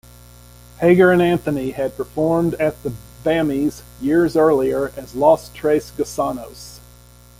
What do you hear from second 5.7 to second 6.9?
Gusanos.